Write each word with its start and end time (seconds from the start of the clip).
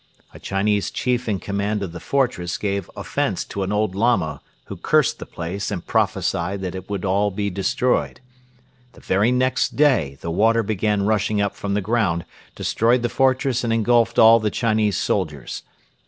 A 0.33 0.39
Chinese 0.39 0.89
chief 0.89 1.29
in 1.29 1.39
command 1.39 1.83
of 1.83 1.91
the 1.91 1.99
fortress 1.99 2.57
gave 2.57 2.89
offence 2.95 3.45
to 3.45 3.61
an 3.61 3.71
old 3.71 3.93
Lama 3.93 4.41
who 4.65 4.75
cursed 4.77 5.19
the 5.19 5.27
place 5.27 5.69
and 5.69 5.85
prophesied 5.85 6.61
that 6.61 6.73
it 6.73 6.89
would 6.89 7.05
all 7.05 7.29
be 7.29 7.51
destroyed. 7.51 8.19
The 8.93 9.01
very 9.01 9.31
next 9.31 9.75
day 9.75 10.17
the 10.21 10.31
water 10.31 10.63
began 10.63 11.05
rushing 11.05 11.39
up 11.39 11.55
from 11.55 11.75
the 11.75 11.81
ground, 11.81 12.25
destroyed 12.55 13.03
the 13.03 13.09
fortress 13.09 13.63
and 13.63 13.71
engulfed 13.71 14.17
all 14.17 14.39
the 14.39 14.49
Chinese 14.49 14.97
soldiers. 14.97 15.61